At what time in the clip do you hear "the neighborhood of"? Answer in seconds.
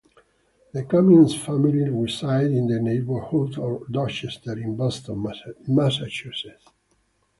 2.65-3.83